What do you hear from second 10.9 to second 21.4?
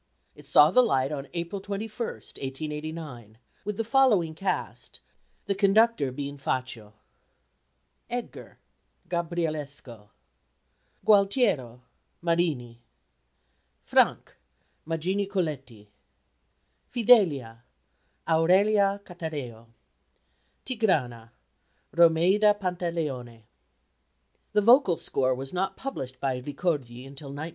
Gualtiero MARINI. Frank MAGINI COLETTI. Fidelia AURELIA CATAREO. Tigrana